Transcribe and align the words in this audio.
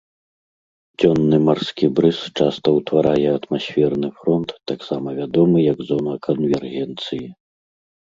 Дзённы 1.03 1.37
марскі 1.49 1.85
брыз 1.99 2.17
часта 2.39 2.67
ўтварае 2.79 3.29
атмасферны 3.37 4.07
фронт, 4.19 4.49
таксама 4.75 5.07
вядомы 5.23 5.57
як 5.73 5.79
зона 5.95 6.21
канвергенцыі. 6.29 7.25